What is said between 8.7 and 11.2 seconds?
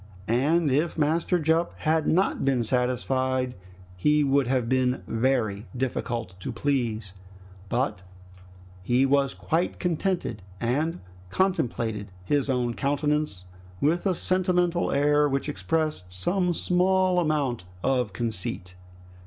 he was quite contented and